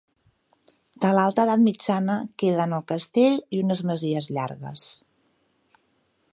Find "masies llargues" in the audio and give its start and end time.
3.91-4.87